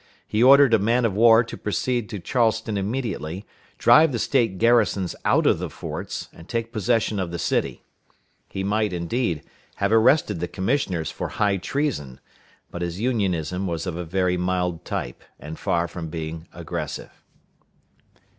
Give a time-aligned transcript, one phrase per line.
[0.27, 3.45] He ordered a man of war to proceed to Charleston immediately,
[3.77, 7.83] drive the State garrisons out of the forts, and take possession of the city.
[8.49, 9.43] He might, indeed,
[9.75, 12.19] have arrested the commissioners for high treason;
[12.71, 17.11] but his Unionism was of a very mild type, and far from being aggressive.